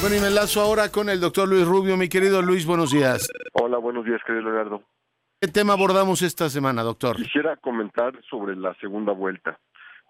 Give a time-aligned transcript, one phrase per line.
[0.00, 1.96] Bueno, y me enlazo ahora con el doctor Luis Rubio.
[1.96, 3.32] Mi querido Luis, buenos días.
[3.54, 4.82] Hola, buenos días, querido Leonardo.
[5.40, 7.16] ¿Qué tema abordamos esta semana, doctor?
[7.16, 9.58] Quisiera comentar sobre la segunda vuelta,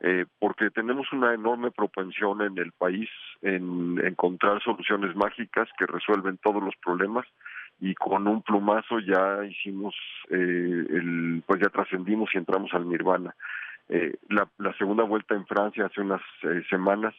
[0.00, 3.08] eh, porque tenemos una enorme propensión en el país
[3.42, 7.26] en encontrar soluciones mágicas que resuelven todos los problemas
[7.80, 9.94] y con un plumazo ya hicimos,
[10.30, 13.36] eh, el, pues ya trascendimos y entramos al nirvana.
[13.88, 14.48] Eh, la,
[14.78, 16.22] segunda vuelta en Francia hace unas
[16.68, 17.14] semanas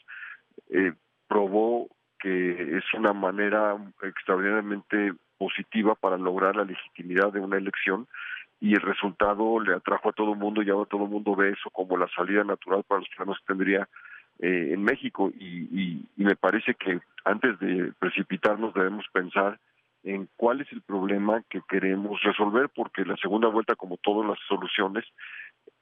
[1.28, 1.88] probó
[2.28, 8.08] es una manera extraordinariamente positiva para lograr la legitimidad de una elección
[8.60, 11.52] y el resultado le atrajo a todo el mundo y ahora todo el mundo ve
[11.52, 13.88] eso como la salida natural para los problemas que tendría
[14.40, 15.32] eh, en México.
[15.40, 19.58] Y, me parece que antes de precipitarnos debemos pensar
[20.04, 24.38] en cuál es el problema que queremos resolver porque la segunda vuelta como todas las
[24.48, 25.06] soluciones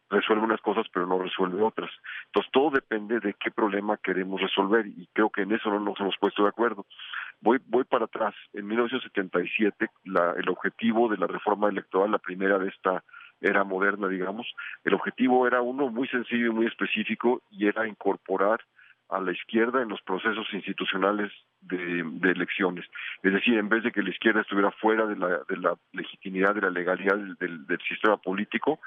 [0.09, 1.91] resuelve unas cosas pero no resuelve otras.
[2.27, 5.99] Entonces todo depende de qué problema queremos resolver y creo que en eso no nos
[5.99, 6.85] hemos puesto de acuerdo.
[7.41, 8.33] Voy, voy para atrás.
[8.53, 13.03] En 1977 la, el objetivo de la reforma electoral, la primera de esta
[13.41, 14.47] era moderna, digamos,
[14.83, 18.61] el objetivo era uno muy sencillo y muy específico y era incorporar
[19.09, 21.31] a la izquierda en los procesos institucionales
[21.61, 22.85] de, elecciones.
[23.21, 26.55] Es decir, en vez de que la izquierda estuviera fuera de la, de la legitimidad,
[26.55, 28.79] de la legalidad del, del sistema político,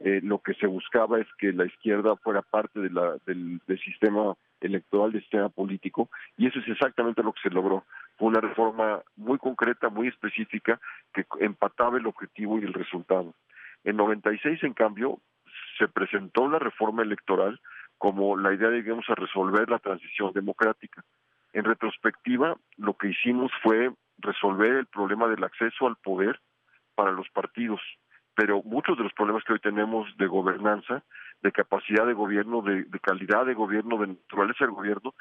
[0.00, 4.34] eh, lo que se buscaba es que la izquierda fuera parte de la, del, sistema
[4.60, 7.84] electoral, del sistema político, y eso es exactamente lo que se logró.
[8.18, 10.80] Fue una reforma muy concreta, muy específica,
[11.14, 13.34] que empataba el objetivo y el resultado.
[13.84, 15.18] En 96, en cambio,
[15.78, 17.60] se presentó la reforma electoral
[17.98, 21.02] como la idea de que a resolver la transición democrática.
[21.54, 26.38] En retrospectiva, lo que hicimos fue resolver el problema del acceso al poder
[26.94, 27.80] para los partidos
[28.36, 31.02] pero muchos de los problemas que hoy tenemos de gobernanza,
[31.42, 35.14] de capacidad de gobierno, de, calidad de gobierno, de naturaleza del gobierno,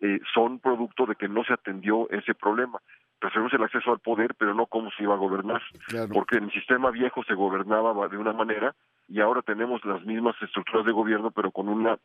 [0.00, 2.80] eh, son producto de que no se atendió ese problema.
[3.20, 5.60] Resolvemos el acceso al poder, pero no cómo se iba a gobernar.
[6.12, 8.74] Porque en el sistema viejo se gobernaba de una manera
[9.08, 11.98] y ahora tenemos las mismas estructuras de gobierno, pero con una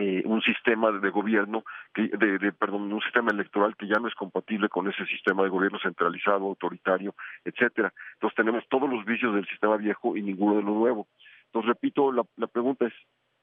[0.00, 1.62] eh, un sistema de gobierno,
[1.92, 5.50] que, de, perdón, un sistema electoral que ya no es compatible con ese sistema de
[5.50, 7.92] gobierno centralizado, autoritario, etcétera.
[8.14, 11.06] Entonces tenemos todos los vicios del sistema viejo y ninguno de lo nuevo.
[11.44, 12.94] Entonces repito, la, la pregunta es,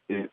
[0.08, 0.30] eh,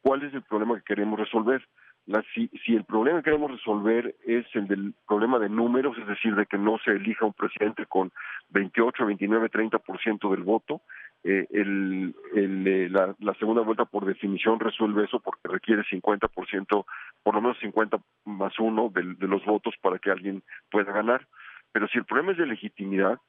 [0.00, 1.66] ¿cuál es el problema que queremos resolver?
[2.06, 6.06] La, si, si el problema que queremos resolver es el del problema de números, es
[6.06, 8.10] decir, de que no se elija un presidente con
[8.50, 10.82] 28, 29, 30% del voto,
[11.22, 16.84] eh, el, eh, la, la, segunda vuelta por definición resuelve eso porque requiere 50%,
[17.22, 21.28] por lo menos 50 más uno de, de los votos para que alguien pueda ganar.
[21.70, 23.20] Pero si el problema es de legitimidad,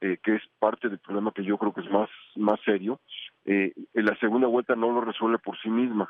[0.00, 3.00] eh, que es parte del problema que yo creo que es más, más serio,
[3.44, 6.08] eh, la segunda vuelta no lo resuelve por sí misma.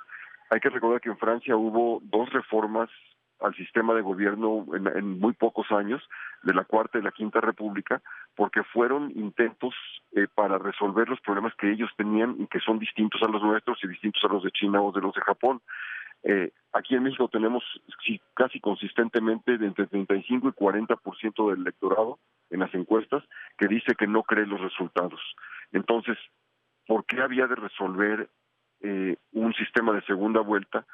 [0.50, 2.88] Hay que recordar que en Francia hubo dos reformas
[3.40, 6.02] al sistema de gobierno en, muy pocos años,
[6.42, 8.02] de la Cuarta y la Quinta República,
[8.34, 9.74] porque fueron intentos
[10.12, 13.78] eh, para resolver los problemas que ellos tenían y que son distintos a los nuestros
[13.82, 15.60] y distintos a los de China o de los de Japón.
[16.24, 17.62] Eh, aquí en México tenemos
[18.34, 22.18] casi consistentemente de entre 35 y 40% del electorado
[22.50, 23.22] en las encuestas
[23.56, 25.20] que dice que no cree los resultados.
[25.72, 26.18] Entonces,
[26.86, 28.28] ¿por qué había de resolver
[28.82, 30.86] eh, un sistema de segunda vuelta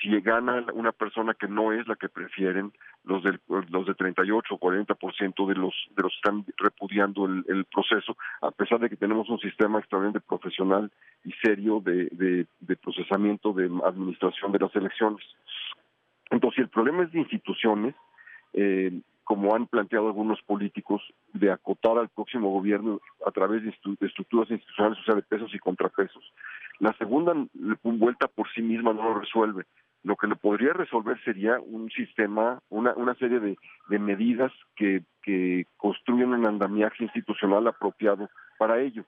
[0.00, 2.72] si gana una persona que no es la que prefieren
[3.04, 7.64] los del los de 38 o 40% de los de los que están repudiando el,
[7.66, 10.90] proceso a pesar de que tenemos un sistema extremadamente profesional
[11.24, 12.08] y serio de,
[12.60, 15.24] de, procesamiento de administración de las elecciones.
[16.30, 17.94] Entonces si el problema es de instituciones
[18.54, 18.92] eh,
[19.24, 21.02] como han planteado algunos políticos,
[21.32, 23.70] de acotar al próximo gobierno a través de,
[24.06, 26.22] estructuras institucionales, o sea, de pesos y contrapesos.
[26.80, 27.34] La segunda
[27.82, 29.64] vuelta por sí misma no lo resuelve.
[30.02, 33.56] Lo que lo podría resolver sería un sistema, una, una serie de,
[33.88, 38.28] de medidas que, que construyen un andamiaje institucional apropiado
[38.58, 39.04] para ello.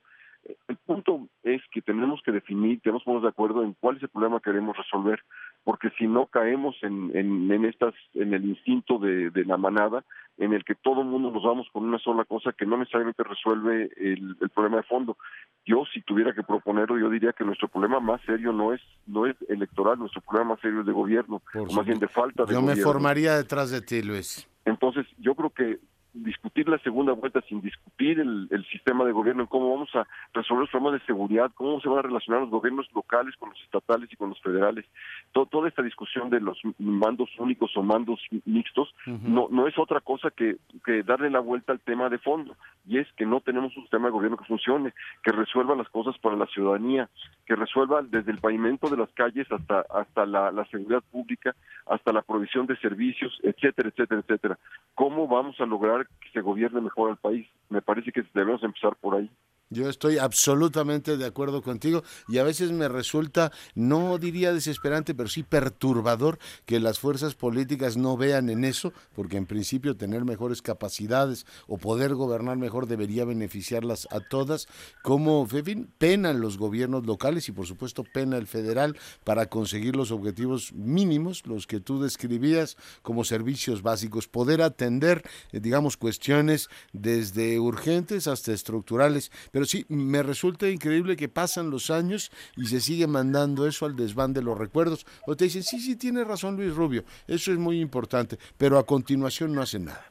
[0.69, 4.03] El punto es que tenemos que definir, tenemos que ponernos de acuerdo en cuál es
[4.03, 5.21] el problema que queremos resolver,
[5.65, 10.05] porque si no caemos en, en, estas, en el instinto de, de, la manada,
[10.37, 13.23] en el que todo el mundo nos vamos con una sola cosa que no necesariamente
[13.23, 15.17] resuelve el, el, problema de fondo.
[15.65, 19.27] Yo, si tuviera que proponerlo, yo diría que nuestro problema más serio no es no
[19.27, 21.41] es electoral, nuestro problema más serio es de gobierno,
[21.75, 22.71] más bien de falta de yo gobierno.
[22.71, 24.47] Yo me formaría detrás de ti, Luis.
[24.67, 25.79] Entonces, yo creo que
[26.15, 30.71] discutir la segunda vuelta, sin discutir el, sistema de gobierno, cómo vamos a resolver los
[30.71, 34.17] problemas de seguridad, cómo se van a relacionar los gobiernos locales con los estatales y
[34.17, 34.85] con los federales.
[35.33, 40.31] toda esta discusión de los mandos únicos o mandos mixtos no, no es otra cosa
[40.31, 42.57] que, que darle la vuelta al tema de fondo,
[42.87, 46.17] y es que no tenemos un sistema de gobierno que funcione, que resuelva las cosas
[46.19, 47.09] para la ciudadanía,
[47.47, 51.55] que resuelva desde el pavimento de las calles hasta, hasta la, la seguridad pública,
[51.87, 54.59] hasta la provisión de servicios, etcétera, etcétera, etcétera.
[54.95, 57.47] ¿Cómo vamos a lograr que se gobierne mejor el país?
[57.69, 59.31] Me parece que debemos empezar por ahí.
[59.71, 65.29] Yo estoy absolutamente de acuerdo contigo y a veces me resulta, no diría desesperante, pero
[65.29, 70.61] sí perturbador que las fuerzas políticas no vean en eso, porque en principio tener mejores
[70.61, 74.69] capacidades o poder gobernar mejor debería beneficiarlas a todas,
[75.03, 79.97] como en fin, penan los gobiernos locales y por supuesto pena el federal para conseguir
[79.97, 85.23] los objetivos mínimos, los que tú describías como servicios básicos, poder atender,
[85.53, 91.89] eh, digamos, cuestiones desde urgentes hasta estructurales pero sí, me resulta increíble que pasan los
[91.89, 95.07] años y se sigue mandando eso al desván de los recuerdos.
[95.29, 98.85] O te dicen, sí, sí, tiene razón Luis Rubio, eso es muy importante, pero a
[98.85, 100.11] continuación no hacen nada.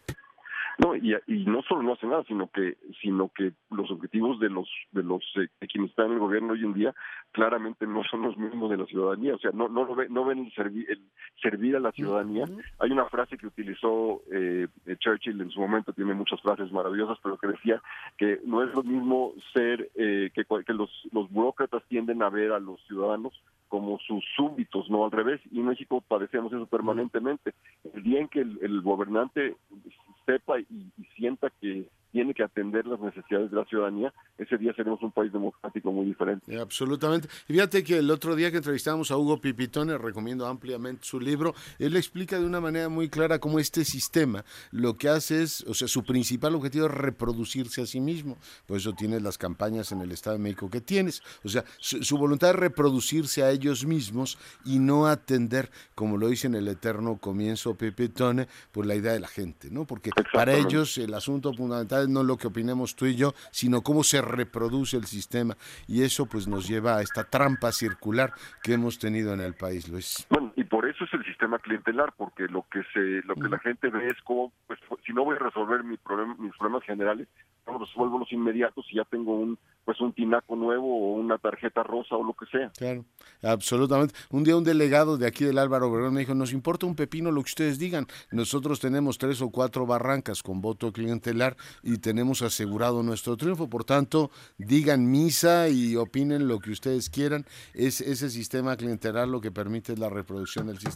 [0.80, 4.50] No, y, y no solo no hace nada, sino que sino que los objetivos de
[4.50, 6.96] los de los eh, quienes están en el gobierno hoy en día
[7.32, 10.52] claramente no son los mismos de la ciudadanía, o sea, no no ven, no ven
[10.56, 11.02] el, el
[11.42, 12.46] servir a la ciudadanía.
[12.80, 17.20] Hay una frase que utilizó eh, eh, Churchill en su momento, tiene muchas frases maravillosas,
[17.22, 17.82] pero que decía
[18.18, 22.60] que no es lo mismo ser que, que los los burócratas tienden a ver a
[22.60, 23.34] los ciudadanos
[23.68, 25.42] como sus súbditos, no al revés.
[25.52, 27.54] Y en México padecemos eso permanentemente.
[27.94, 29.56] El día en que el gobernante
[30.26, 35.02] sepa y, sienta que tiene que atender las necesidades de la ciudadanía, ese día seremos
[35.02, 36.56] un país democrático muy diferente.
[36.56, 37.28] Eh, absolutamente.
[37.48, 41.56] Y fíjate que el otro día que entrevistamos a Hugo Pipitone, recomiendo ampliamente su libro,
[41.80, 45.74] él explica de una manera muy clara cómo este sistema lo que hace es, o
[45.74, 48.38] sea, su principal objetivo es reproducirse a sí mismo.
[48.68, 51.24] Por eso tienes las campañas en el Estado de México que tienes.
[51.44, 56.46] O sea, su, voluntad es reproducirse a ellos mismos y no atender, como lo dice
[56.46, 59.86] en el eterno comienzo Pipitone, por la idea de la gente, ¿no?
[59.86, 64.04] Porque para ellos el asunto fundamental no lo que opinemos tú y yo, sino cómo
[64.04, 65.58] se reproduce el sistema.
[65.88, 69.88] Y eso pues nos lleva a esta trampa circular que hemos tenido en el país,
[69.88, 70.26] Luis.
[70.30, 73.60] Bueno, y por eso es el sistema clientelar, porque lo que se, lo que la
[73.60, 77.28] gente ve es como, pues, si no voy a resolver mi problema, mis problemas generales,
[77.66, 81.84] no resuelvo los inmediatos y ya tengo un pues un tinaco nuevo o una tarjeta
[81.84, 82.72] rosa o lo que sea.
[82.78, 83.04] Claro,
[83.42, 84.16] absolutamente.
[84.30, 87.32] Un día un delegado de aquí del Álvaro Obregón me dijo, nos importa un pepino
[87.32, 88.08] lo que ustedes digan.
[88.32, 93.70] Nosotros tenemos tres o cuatro barrancas con voto clientelar y tenemos asegurado nuestro triunfo.
[93.70, 97.46] Por tanto, digan misa y opinen lo que ustedes quieran.
[97.74, 100.93] Es ese sistema clientelar lo que permite la reproducción del sistema.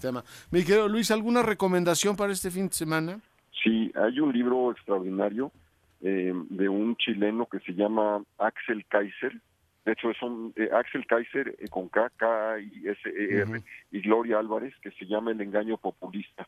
[0.52, 3.20] Mi querido Luis, ¿alguna recomendación para este fin de semana?
[3.64, 5.52] Sí, hay un libro extraordinario
[6.02, 9.34] eh, de un chileno que se llama Axel Kaiser.
[9.86, 13.62] De hecho, es un eh, Axel Kaiser eh, con K, K y S E R
[13.92, 16.48] y Gloria Álvarez que se llama El engaño populista.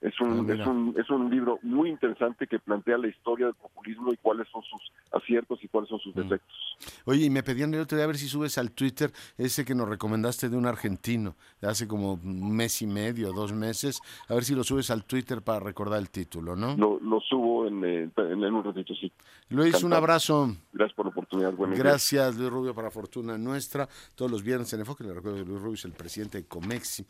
[0.00, 3.54] Es un, ah, es, un, es un libro muy interesante que plantea la historia del
[3.56, 6.20] populismo y cuáles son sus aciertos y cuáles son sus mm.
[6.20, 6.76] defectos.
[7.04, 9.74] Oye, y me pedían el otro día a ver si subes al Twitter ese que
[9.74, 14.34] nos recomendaste de un argentino, de hace como un mes y medio, dos meses, a
[14.34, 16.76] ver si lo subes al Twitter para recordar el título, ¿no?
[16.76, 19.10] Lo, lo subo en, eh, en, un ratito, sí.
[19.48, 20.54] Luis, un abrazo.
[20.72, 21.54] Gracias por la oportunidad.
[21.56, 23.88] Gracias, Luis Rubio, para fortuna nuestra.
[24.14, 27.04] Todos los viernes en Enfoque, le recuerdo que Luis Rubio es el presidente de Comexi.